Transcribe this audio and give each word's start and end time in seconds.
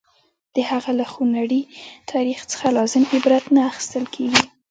د 0.55 0.57
هغه 0.69 0.91
له 0.99 1.05
خونړي 1.11 1.61
تاریخ 2.11 2.39
څخه 2.51 2.67
لازم 2.77 3.03
عبرت 3.13 3.45
نه 3.55 3.61
اخیستل 3.71 4.05
کېږي. 4.15 4.43